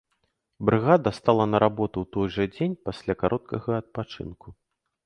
Брыгада 0.69 1.11
стала 1.17 1.45
на 1.51 1.59
работу 1.65 1.97
ў 2.05 2.17
той 2.17 2.27
жа 2.37 2.51
дзень, 2.57 2.77
пасля 2.89 3.13
кароткага 3.21 3.69
адпачынку. 3.83 4.61